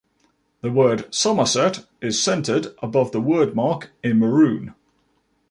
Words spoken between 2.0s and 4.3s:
is centered above the wordmark in